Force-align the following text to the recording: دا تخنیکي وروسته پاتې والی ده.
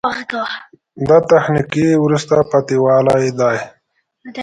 دا 1.07 1.17
تخنیکي 1.31 1.87
وروسته 2.05 2.33
پاتې 2.51 2.75
والی 2.83 3.27
ده. 3.39 3.49